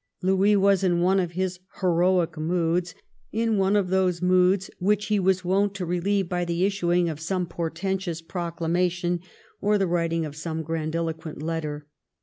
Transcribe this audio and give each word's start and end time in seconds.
Louis 0.23 0.55
was 0.55 0.83
in 0.83 1.01
one 1.01 1.19
of 1.19 1.33
his 1.33 1.59
heroic 1.79 2.35
moods, 2.35 2.95
in 3.31 3.59
one 3.59 3.75
of 3.75 3.89
those 3.89 4.19
moods 4.19 4.71
which 4.79 5.05
he 5.09 5.19
was 5.19 5.45
wont 5.45 5.75
to 5.75 5.85
relieve 5.85 6.27
by 6.27 6.43
the 6.43 6.65
issuing 6.65 7.07
of 7.07 7.19
some 7.19 7.45
portentous 7.45 8.19
proclamation 8.19 9.19
or 9.61 9.77
the 9.77 9.85
writing 9.85 10.25
of 10.25 10.35
some 10.35 10.63
grandiloquent 10.63 11.43
letter. 11.43 11.85